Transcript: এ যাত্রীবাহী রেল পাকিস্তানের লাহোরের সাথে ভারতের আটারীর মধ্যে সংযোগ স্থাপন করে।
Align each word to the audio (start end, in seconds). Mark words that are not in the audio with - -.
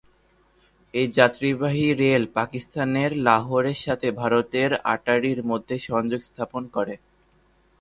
এ 0.93 1.03
যাত্রীবাহী 1.17 1.87
রেল 1.93 2.23
পাকিস্তানের 2.37 3.11
লাহোরের 3.27 3.79
সাথে 3.85 4.07
ভারতের 4.21 4.71
আটারীর 4.93 5.39
মধ্যে 5.43 5.75
সংযোগ 5.89 6.21
স্থাপন 6.21 6.63
করে। 6.75 6.95